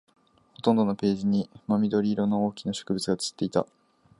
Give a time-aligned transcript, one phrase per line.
[0.55, 3.67] ほとんどのページに真緑色の大きな植物が写っていた